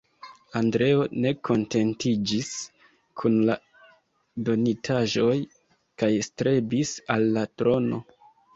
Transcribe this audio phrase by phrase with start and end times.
[0.59, 2.49] Andreo ne kontentiĝis
[3.21, 3.59] kun la
[4.49, 5.37] donitaĵoj
[6.05, 8.05] kaj strebis al la trono.